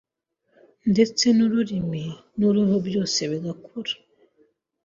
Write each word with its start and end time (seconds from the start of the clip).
ndetse 0.91 1.25
n’ururimi 1.37 2.05
n’uruhu 2.39 2.75
byose 2.87 3.19
bigakura. 3.31 3.93